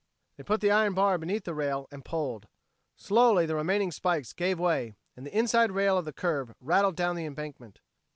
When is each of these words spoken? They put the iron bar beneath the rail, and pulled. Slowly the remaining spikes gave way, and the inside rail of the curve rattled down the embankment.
They 0.35 0.41
put 0.41 0.61
the 0.61 0.71
iron 0.71 0.95
bar 0.95 1.19
beneath 1.19 1.43
the 1.43 1.53
rail, 1.53 1.87
and 1.91 2.03
pulled. 2.03 2.47
Slowly 2.95 3.45
the 3.45 3.53
remaining 3.55 3.91
spikes 3.91 4.33
gave 4.33 4.59
way, 4.59 4.95
and 5.15 5.27
the 5.27 5.37
inside 5.37 5.71
rail 5.71 5.95
of 5.95 6.05
the 6.05 6.11
curve 6.11 6.55
rattled 6.59 6.95
down 6.95 7.15
the 7.17 7.25
embankment. 7.27 7.81